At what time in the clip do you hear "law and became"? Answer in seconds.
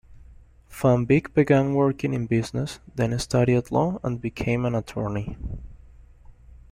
3.69-4.65